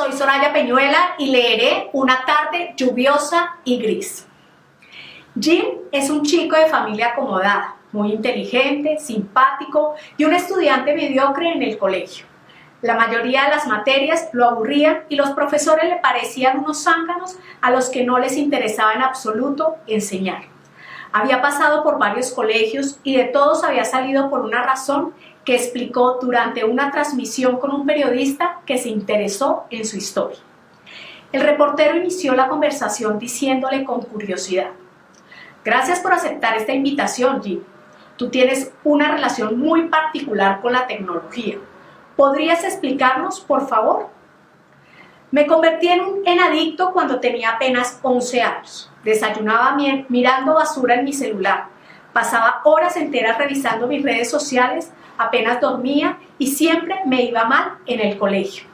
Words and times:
soy 0.00 0.12
Soraya 0.14 0.50
Peñuela 0.50 1.14
y 1.18 1.26
leeré 1.26 1.90
Una 1.92 2.24
tarde 2.24 2.72
lluviosa 2.74 3.56
y 3.64 3.76
gris. 3.82 4.26
Jim 5.38 5.62
es 5.92 6.08
un 6.08 6.22
chico 6.22 6.56
de 6.56 6.70
familia 6.70 7.08
acomodada, 7.08 7.76
muy 7.92 8.12
inteligente, 8.12 8.96
simpático 8.98 9.96
y 10.16 10.24
un 10.24 10.32
estudiante 10.32 10.94
mediocre 10.94 11.52
en 11.52 11.62
el 11.62 11.76
colegio. 11.76 12.24
La 12.80 12.94
mayoría 12.94 13.44
de 13.44 13.50
las 13.50 13.66
materias 13.66 14.30
lo 14.32 14.46
aburrían 14.48 15.02
y 15.10 15.16
los 15.16 15.32
profesores 15.32 15.90
le 15.90 15.96
parecían 15.96 16.60
unos 16.60 16.82
zánganos 16.82 17.36
a 17.60 17.70
los 17.70 17.90
que 17.90 18.02
no 18.02 18.18
les 18.18 18.38
interesaba 18.38 18.94
en 18.94 19.02
absoluto 19.02 19.76
enseñar. 19.86 20.44
Había 21.12 21.42
pasado 21.42 21.82
por 21.82 21.98
varios 21.98 22.30
colegios 22.30 23.00
y 23.02 23.16
de 23.16 23.24
todos 23.24 23.64
había 23.64 23.84
salido 23.84 24.30
por 24.30 24.40
una 24.40 24.62
razón 24.62 25.12
que 25.44 25.54
explicó 25.54 26.18
durante 26.20 26.64
una 26.64 26.90
transmisión 26.90 27.58
con 27.58 27.72
un 27.72 27.86
periodista 27.86 28.60
que 28.66 28.78
se 28.78 28.88
interesó 28.88 29.64
en 29.70 29.84
su 29.84 29.96
historia. 29.96 30.38
El 31.32 31.42
reportero 31.42 31.96
inició 31.96 32.34
la 32.34 32.48
conversación 32.48 33.18
diciéndole 33.18 33.84
con 33.84 34.02
curiosidad, 34.02 34.70
Gracias 35.62 36.00
por 36.00 36.14
aceptar 36.14 36.56
esta 36.56 36.72
invitación, 36.72 37.42
Jim. 37.42 37.60
Tú 38.16 38.30
tienes 38.30 38.72
una 38.82 39.12
relación 39.12 39.58
muy 39.58 39.88
particular 39.88 40.62
con 40.62 40.72
la 40.72 40.86
tecnología. 40.86 41.58
¿Podrías 42.16 42.64
explicarnos, 42.64 43.40
por 43.40 43.68
favor? 43.68 44.08
Me 45.30 45.46
convertí 45.46 45.88
en 45.88 46.00
un 46.00 46.40
adicto 46.40 46.92
cuando 46.92 47.20
tenía 47.20 47.50
apenas 47.50 48.00
11 48.02 48.42
años. 48.42 48.90
Desayunaba 49.04 49.76
mirando 50.08 50.54
basura 50.54 50.94
en 50.94 51.04
mi 51.04 51.12
celular. 51.12 51.66
Pasaba 52.12 52.60
horas 52.64 52.96
enteras 52.96 53.38
revisando 53.38 53.86
mis 53.86 54.02
redes 54.02 54.30
sociales 54.30 54.92
apenas 55.16 55.60
dormía 55.60 56.18
y 56.38 56.48
siempre 56.48 56.96
me 57.04 57.22
iba 57.22 57.44
mal 57.44 57.78
en 57.86 58.00
el 58.00 58.18
colegio. 58.18 58.64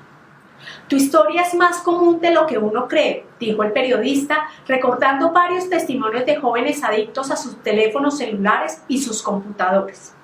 Tu 0.88 0.96
historia 0.96 1.42
es 1.42 1.54
más 1.54 1.78
común 1.78 2.20
de 2.20 2.30
lo 2.30 2.46
que 2.46 2.58
uno 2.58 2.86
cree, 2.86 3.26
dijo 3.40 3.62
el 3.62 3.72
periodista, 3.72 4.48
recortando 4.66 5.32
varios 5.32 5.68
testimonios 5.68 6.24
de 6.24 6.36
jóvenes 6.36 6.82
adictos 6.84 7.30
a 7.30 7.36
sus 7.36 7.60
teléfonos 7.62 8.18
celulares 8.18 8.82
y 8.88 9.02
sus 9.02 9.22
computadores. 9.22 10.14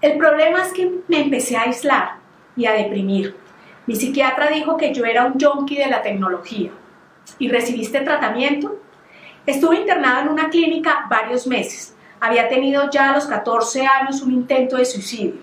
El 0.00 0.18
problema 0.18 0.62
es 0.62 0.72
que 0.72 0.90
me 1.08 1.22
empecé 1.22 1.56
a 1.56 1.62
aislar 1.62 2.16
y 2.56 2.66
a 2.66 2.72
deprimir. 2.72 3.36
Mi 3.86 3.96
psiquiatra 3.96 4.48
dijo 4.48 4.76
que 4.76 4.92
yo 4.92 5.04
era 5.04 5.24
un 5.24 5.40
junkie 5.40 5.76
de 5.76 5.88
la 5.88 6.02
tecnología. 6.02 6.70
¿Y 7.38 7.48
recibiste 7.48 8.00
tratamiento? 8.00 8.78
Estuve 9.46 9.80
internada 9.80 10.22
en 10.22 10.28
una 10.28 10.50
clínica 10.50 11.06
varios 11.08 11.46
meses, 11.46 11.96
había 12.22 12.48
tenido 12.48 12.88
ya 12.88 13.10
a 13.10 13.14
los 13.16 13.26
14 13.26 13.84
años 13.84 14.22
un 14.22 14.30
intento 14.30 14.76
de 14.76 14.84
suicidio. 14.84 15.34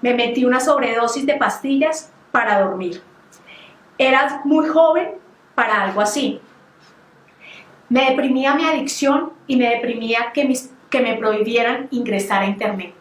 Me 0.00 0.14
metí 0.14 0.46
una 0.46 0.60
sobredosis 0.60 1.26
de 1.26 1.34
pastillas 1.34 2.10
para 2.30 2.58
dormir. 2.62 3.02
Era 3.98 4.40
muy 4.46 4.66
joven 4.66 5.10
para 5.54 5.82
algo 5.82 6.00
así. 6.00 6.40
Me 7.90 8.06
deprimía 8.08 8.54
mi 8.54 8.64
adicción 8.64 9.34
y 9.46 9.56
me 9.56 9.68
deprimía 9.68 10.32
que, 10.32 10.48
me 11.02 11.16
prohibieran 11.16 11.88
ingresar 11.90 12.44
a 12.44 12.46
Internet. 12.46 12.94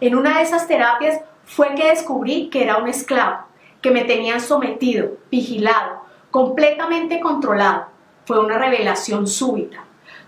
En 0.00 0.14
una 0.14 0.36
de 0.36 0.44
esas 0.44 0.68
terapias 0.68 1.20
fue 1.44 1.74
que 1.74 1.88
descubrí 1.88 2.50
que 2.50 2.62
era 2.62 2.76
un 2.76 2.86
esclavo, 2.86 3.46
que 3.82 3.90
me 3.90 4.04
tenían 4.04 4.40
sometido, 4.40 5.16
vigilado, 5.28 6.02
completamente 6.30 7.18
controlado. 7.18 7.86
Fue 8.26 8.38
una 8.38 8.58
revelación 8.58 9.26
súbita. 9.26 9.85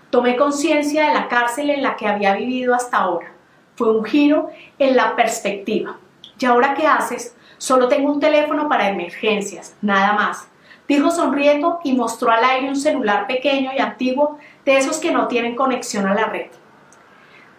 Tomé 0.09 0.35
conciencia 0.35 1.07
de 1.07 1.13
la 1.13 1.27
cárcel 1.27 1.69
en 1.69 1.83
la 1.83 1.95
que 1.95 2.07
había 2.07 2.33
vivido 2.33 2.73
hasta 2.73 2.97
ahora. 2.97 3.31
Fue 3.75 3.95
un 3.95 4.03
giro 4.03 4.49
en 4.79 4.95
la 4.95 5.15
perspectiva. 5.15 5.97
¿Y 6.39 6.45
ahora 6.45 6.73
qué 6.73 6.87
haces? 6.87 7.35
Solo 7.59 7.87
tengo 7.87 8.11
un 8.11 8.19
teléfono 8.19 8.67
para 8.67 8.89
emergencias, 8.89 9.75
nada 9.81 10.13
más. 10.13 10.47
Dijo 10.87 11.11
sonriendo 11.11 11.79
y 11.83 11.93
mostró 11.93 12.31
al 12.31 12.43
aire 12.43 12.69
un 12.69 12.75
celular 12.75 13.27
pequeño 13.27 13.71
y 13.75 13.79
antiguo 13.79 14.39
de 14.65 14.77
esos 14.77 14.97
que 14.97 15.11
no 15.11 15.27
tienen 15.27 15.55
conexión 15.55 16.07
a 16.07 16.15
la 16.15 16.25
red. 16.25 16.47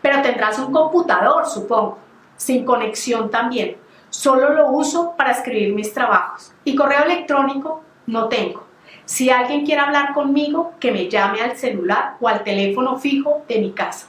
Pero 0.03 0.23
tendrás 0.23 0.59
un 0.59 0.73
computador, 0.73 1.47
supongo, 1.47 1.99
sin 2.37 2.65
conexión 2.65 3.31
también. 3.31 3.77
Solo 4.09 4.55
lo 4.55 4.71
uso 4.71 5.15
para 5.17 5.31
escribir 5.31 5.73
mis 5.73 5.95
trabajos. 5.95 6.53
Y 6.65 6.75
correo 6.75 7.05
electrónico 7.05 7.83
no 8.07 8.29
tengo. 8.29 8.70
Si 9.11 9.29
alguien 9.29 9.67
quiere 9.67 9.81
hablar 9.81 10.15
conmigo, 10.15 10.75
que 10.79 10.93
me 10.93 11.09
llame 11.09 11.41
al 11.41 11.57
celular 11.57 12.15
o 12.21 12.29
al 12.29 12.45
teléfono 12.45 12.97
fijo 12.97 13.43
de 13.49 13.59
mi 13.59 13.73
casa. 13.73 14.07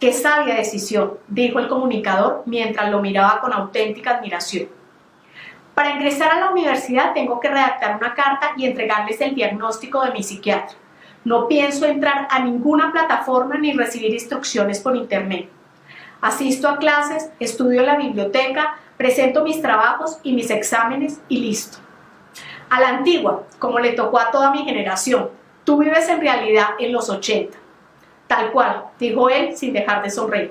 Qué 0.00 0.12
sabia 0.12 0.56
decisión, 0.56 1.12
dijo 1.28 1.60
el 1.60 1.68
comunicador 1.68 2.42
mientras 2.44 2.90
lo 2.90 3.00
miraba 3.00 3.40
con 3.40 3.52
auténtica 3.52 4.16
admiración. 4.16 4.68
Para 5.76 5.92
ingresar 5.92 6.32
a 6.32 6.40
la 6.40 6.50
universidad 6.50 7.14
tengo 7.14 7.38
que 7.38 7.46
redactar 7.46 7.96
una 7.96 8.14
carta 8.14 8.54
y 8.56 8.66
entregarles 8.66 9.20
el 9.20 9.36
diagnóstico 9.36 10.02
de 10.02 10.10
mi 10.10 10.24
psiquiatra. 10.24 10.76
No 11.24 11.46
pienso 11.46 11.86
entrar 11.86 12.26
a 12.32 12.40
ninguna 12.40 12.90
plataforma 12.90 13.58
ni 13.58 13.74
recibir 13.74 14.12
instrucciones 14.12 14.80
por 14.80 14.96
internet. 14.96 15.48
Asisto 16.20 16.68
a 16.68 16.78
clases, 16.78 17.30
estudio 17.38 17.78
en 17.78 17.86
la 17.86 17.96
biblioteca, 17.96 18.74
presento 18.96 19.44
mis 19.44 19.62
trabajos 19.62 20.18
y 20.24 20.32
mis 20.32 20.50
exámenes 20.50 21.20
y 21.28 21.38
listo 21.38 21.83
a 22.74 22.80
la 22.80 22.88
antigua, 22.88 23.44
como 23.60 23.78
le 23.78 23.92
tocó 23.92 24.18
a 24.18 24.32
toda 24.32 24.50
mi 24.50 24.64
generación. 24.64 25.30
Tú 25.62 25.78
vives 25.78 26.08
en 26.08 26.20
realidad 26.20 26.70
en 26.80 26.92
los 26.92 27.08
80. 27.08 27.56
Tal 28.26 28.50
cual, 28.50 28.86
dijo 28.98 29.30
él 29.30 29.56
sin 29.56 29.72
dejar 29.72 30.02
de 30.02 30.10
sonreír. 30.10 30.50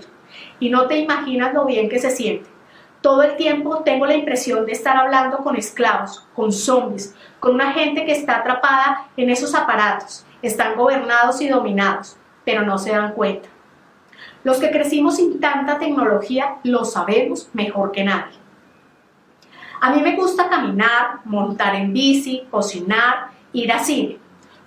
Y 0.60 0.70
no 0.70 0.88
te 0.88 0.98
imaginas 0.98 1.54
lo 1.54 1.66
bien 1.66 1.90
que 1.90 2.00
se 2.00 2.12
siente. 2.12 2.50
Todo 3.02 3.24
el 3.24 3.36
tiempo 3.36 3.80
tengo 3.80 4.06
la 4.06 4.16
impresión 4.16 4.66
de 4.66 4.72
estar 4.72 4.96
hablando 4.96 5.40
con 5.40 5.58
esclavos, 5.58 6.26
con 6.34 6.54
zombies, 6.54 7.14
con 7.42 7.56
una 7.56 7.74
gente 7.74 8.06
que 8.06 8.14
está 8.14 8.38
atrapada 8.38 9.08
en 9.18 9.30
esos 9.30 9.54
aparatos. 9.54 10.26
Están 10.42 10.78
gobernados 10.78 11.42
y 11.42 11.50
dominados, 11.50 12.16
pero 12.46 12.62
no 12.62 12.78
se 12.78 12.92
dan 12.92 13.12
cuenta. 13.12 13.50
Los 14.46 14.58
que 14.58 14.72
crecimos 14.72 15.18
sin 15.18 15.42
tanta 15.42 15.78
tecnología 15.78 16.56
lo 16.64 16.86
sabemos 16.86 17.50
mejor 17.52 17.92
que 17.92 18.06
nadie. 18.06 18.43
A 19.84 19.90
mí 19.90 20.02
me 20.02 20.16
gusta 20.16 20.48
caminar, 20.48 21.20
montar 21.26 21.76
en 21.76 21.92
bici, 21.92 22.48
cocinar, 22.50 23.32
ir 23.52 23.70
a 23.70 23.80
cine. 23.80 24.18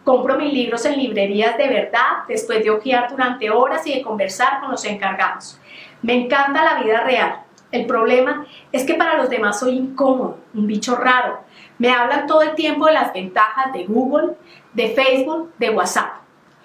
Compro 0.04 0.36
mis 0.36 0.52
libros 0.52 0.84
en 0.84 0.98
librerías 0.98 1.56
de 1.56 1.68
verdad 1.68 2.24
después 2.28 2.62
de 2.62 2.68
ojear 2.68 3.08
durante 3.08 3.48
horas 3.48 3.86
y 3.86 3.94
de 3.94 4.02
conversar 4.02 4.60
con 4.60 4.72
los 4.72 4.84
encargados. 4.84 5.58
Me 6.02 6.12
encanta 6.12 6.62
la 6.62 6.82
vida 6.82 7.00
real. 7.00 7.44
El 7.72 7.86
problema 7.86 8.44
es 8.70 8.84
que 8.84 8.92
para 8.92 9.16
los 9.16 9.30
demás 9.30 9.58
soy 9.58 9.78
incómodo, 9.78 10.36
un 10.52 10.66
bicho 10.66 10.94
raro. 10.96 11.40
Me 11.78 11.90
hablan 11.90 12.26
todo 12.26 12.42
el 12.42 12.54
tiempo 12.54 12.84
de 12.84 12.92
las 12.92 13.10
ventajas 13.14 13.72
de 13.72 13.86
Google, 13.86 14.34
de 14.74 14.90
Facebook, 14.90 15.50
de 15.56 15.70
WhatsApp. 15.70 16.12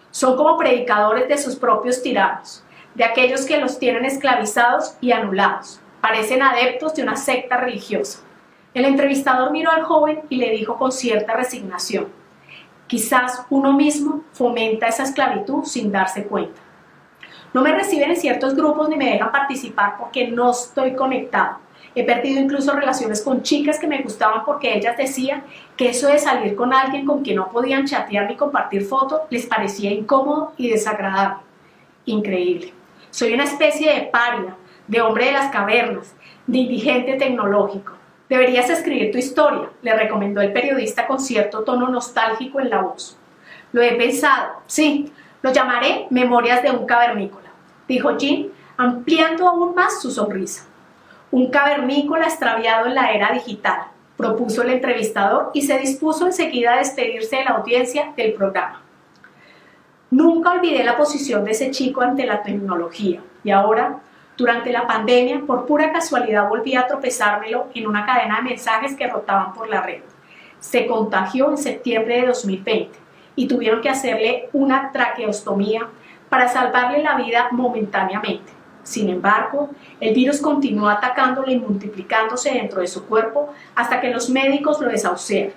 Son 0.09 0.35
como 0.35 0.57
predicadores 0.57 1.29
de 1.29 1.37
sus 1.37 1.55
propios 1.55 2.03
tiranos, 2.03 2.65
de 2.95 3.05
aquellos 3.05 3.45
que 3.45 3.61
los 3.61 3.79
tienen 3.79 4.03
esclavizados 4.03 4.97
y 4.99 5.13
anulados. 5.13 5.79
Parecen 6.01 6.41
adeptos 6.41 6.95
de 6.95 7.03
una 7.03 7.15
secta 7.15 7.55
religiosa. 7.55 8.25
El 8.73 8.85
entrevistador 8.85 9.51
miró 9.51 9.69
al 9.69 9.83
joven 9.83 10.21
y 10.29 10.37
le 10.37 10.51
dijo 10.51 10.77
con 10.77 10.93
cierta 10.93 11.33
resignación, 11.33 12.07
quizás 12.87 13.45
uno 13.49 13.73
mismo 13.73 14.23
fomenta 14.31 14.87
esa 14.87 15.03
esclavitud 15.03 15.65
sin 15.65 15.91
darse 15.91 16.23
cuenta. 16.23 16.61
No 17.53 17.61
me 17.61 17.73
reciben 17.73 18.11
en 18.11 18.15
ciertos 18.15 18.55
grupos 18.55 18.87
ni 18.87 18.95
me 18.95 19.11
dejan 19.11 19.31
participar 19.31 19.97
porque 19.99 20.29
no 20.29 20.51
estoy 20.51 20.95
conectado. 20.95 21.57
He 21.93 22.05
perdido 22.05 22.39
incluso 22.39 22.71
relaciones 22.71 23.21
con 23.21 23.43
chicas 23.43 23.77
que 23.77 23.87
me 23.87 24.01
gustaban 24.01 24.45
porque 24.45 24.73
ellas 24.73 24.95
decían 24.95 25.43
que 25.75 25.89
eso 25.89 26.07
de 26.07 26.17
salir 26.17 26.55
con 26.55 26.73
alguien 26.73 27.05
con 27.05 27.23
quien 27.23 27.35
no 27.35 27.49
podían 27.49 27.85
chatear 27.85 28.29
ni 28.29 28.37
compartir 28.37 28.85
fotos 28.85 29.21
les 29.29 29.45
parecía 29.45 29.91
incómodo 29.91 30.53
y 30.55 30.69
desagradable. 30.69 31.43
Increíble. 32.05 32.73
Soy 33.09 33.33
una 33.33 33.43
especie 33.43 33.93
de 33.93 34.03
paria, 34.03 34.55
de 34.87 35.01
hombre 35.01 35.25
de 35.25 35.33
las 35.33 35.51
cavernas, 35.51 36.15
de 36.47 36.59
indigente 36.59 37.17
tecnológico. 37.17 38.00
Deberías 38.31 38.69
escribir 38.69 39.11
tu 39.11 39.17
historia, 39.17 39.67
le 39.81 39.93
recomendó 39.93 40.39
el 40.39 40.53
periodista 40.53 41.05
con 41.05 41.19
cierto 41.19 41.65
tono 41.65 41.89
nostálgico 41.89 42.61
en 42.61 42.69
la 42.69 42.79
voz. 42.81 43.17
Lo 43.73 43.81
he 43.81 43.91
pensado, 43.97 44.53
sí, 44.67 45.11
lo 45.41 45.51
llamaré 45.51 46.07
Memorias 46.11 46.63
de 46.63 46.71
un 46.71 46.85
cavernícola, 46.85 47.49
dijo 47.89 48.17
Jim, 48.17 48.47
ampliando 48.77 49.49
aún 49.49 49.75
más 49.75 50.01
su 50.01 50.09
sonrisa. 50.09 50.63
Un 51.29 51.51
cavernícola 51.51 52.27
extraviado 52.27 52.85
en 52.85 52.95
la 52.95 53.11
era 53.11 53.33
digital, 53.33 53.87
propuso 54.15 54.61
el 54.61 54.69
entrevistador 54.69 55.51
y 55.53 55.63
se 55.63 55.77
dispuso 55.79 56.25
enseguida 56.25 56.75
a 56.75 56.77
despedirse 56.77 57.35
de 57.35 57.43
la 57.43 57.51
audiencia 57.51 58.13
del 58.15 58.31
programa. 58.31 58.81
Nunca 60.09 60.51
olvidé 60.51 60.85
la 60.85 60.95
posición 60.95 61.43
de 61.43 61.51
ese 61.51 61.69
chico 61.71 61.99
ante 62.01 62.25
la 62.25 62.43
tecnología 62.43 63.21
y 63.43 63.51
ahora 63.51 63.99
durante 64.41 64.71
la 64.71 64.87
pandemia, 64.87 65.41
por 65.45 65.67
pura 65.67 65.91
casualidad, 65.91 66.49
volví 66.49 66.75
a 66.75 66.87
tropezármelo 66.87 67.67
en 67.75 67.85
una 67.85 68.07
cadena 68.07 68.37
de 68.37 68.49
mensajes 68.49 68.95
que 68.95 69.07
rotaban 69.07 69.53
por 69.53 69.69
la 69.69 69.83
red. 69.83 70.01
Se 70.59 70.87
contagió 70.87 71.51
en 71.51 71.59
septiembre 71.59 72.21
de 72.21 72.27
2020 72.27 72.97
y 73.35 73.47
tuvieron 73.47 73.81
que 73.81 73.89
hacerle 73.89 74.49
una 74.51 74.91
traqueostomía 74.91 75.87
para 76.27 76.47
salvarle 76.47 77.03
la 77.03 77.17
vida 77.17 77.49
momentáneamente. 77.51 78.51
Sin 78.81 79.09
embargo, 79.09 79.69
el 79.99 80.15
virus 80.15 80.41
continuó 80.41 80.89
atacándole 80.89 81.53
y 81.53 81.59
multiplicándose 81.59 82.51
dentro 82.51 82.81
de 82.81 82.87
su 82.87 83.05
cuerpo 83.05 83.53
hasta 83.75 84.01
que 84.01 84.09
los 84.09 84.27
médicos 84.27 84.81
lo 84.81 84.89
desahuciaron. 84.89 85.53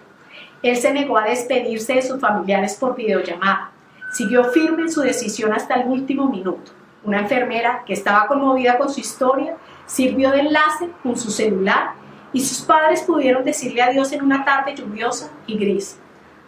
Él 0.62 0.76
se 0.76 0.92
negó 0.92 1.16
a 1.16 1.24
despedirse 1.24 1.94
de 1.94 2.02
sus 2.02 2.20
familiares 2.20 2.74
por 2.74 2.94
videollamada. 2.94 3.70
Siguió 4.12 4.44
firme 4.44 4.82
en 4.82 4.92
su 4.92 5.00
decisión 5.00 5.54
hasta 5.54 5.76
el 5.76 5.88
último 5.88 6.28
minuto. 6.28 6.83
Una 7.04 7.20
enfermera 7.20 7.82
que 7.84 7.92
estaba 7.92 8.26
conmovida 8.26 8.78
con 8.78 8.88
su 8.88 9.00
historia 9.00 9.56
sirvió 9.86 10.30
de 10.30 10.40
enlace 10.40 10.90
con 11.02 11.16
su 11.16 11.30
celular 11.30 11.92
y 12.32 12.40
sus 12.40 12.62
padres 12.62 13.02
pudieron 13.02 13.44
decirle 13.44 13.82
adiós 13.82 14.12
en 14.12 14.22
una 14.22 14.44
tarde 14.44 14.74
lluviosa 14.74 15.30
y 15.46 15.58
gris. 15.58 16.00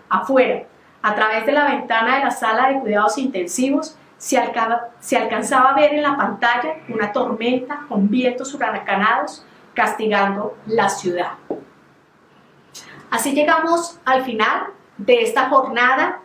Afuera, 0.09 0.65
a 1.03 1.15
través 1.15 1.47
de 1.47 1.53
la 1.53 1.67
ventana 1.67 2.17
de 2.17 2.25
la 2.25 2.31
sala 2.31 2.69
de 2.69 2.81
cuidados 2.81 3.19
intensivos, 3.19 3.97
se, 4.19 4.39
alcanzaba 4.39 5.71
a 5.71 5.75
ver 5.75 5.95
en 5.95 6.03
la 6.03 6.17
pantalla 6.17 6.77
una 6.89 7.13
tormenta 7.13 7.83
con 7.89 8.09
vientos 8.09 8.55
huracanados 8.55 9.45
castigando 9.75 10.57
la 10.67 10.89
ciudad. 10.89 11.33
Así 13.11 13.33
llegamos 13.33 14.01
al 14.05 14.25
final 14.25 14.69
de 14.97 15.23
esta 15.23 15.49
jornada 15.49 16.21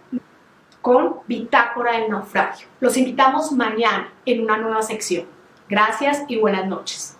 con 0.81 1.17
Bitácora 1.27 1.93
del 1.93 2.09
Naufragio. 2.09 2.67
Los 2.79 2.97
invitamos 2.97 3.51
mañana 3.51 4.11
en 4.25 4.41
una 4.41 4.57
nueva 4.57 4.81
sección. 4.81 5.25
Gracias 5.69 6.23
y 6.27 6.37
buenas 6.37 6.67
noches. 6.67 7.17